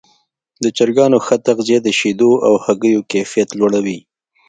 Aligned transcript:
د 0.63 0.65
چرګانو 0.77 1.17
ښه 1.25 1.35
تغذیه 1.47 1.79
د 1.83 1.89
شیدو 1.99 2.31
او 2.47 2.53
هګیو 2.65 3.07
کیفیت 3.11 3.49
لوړوي. 3.59 3.99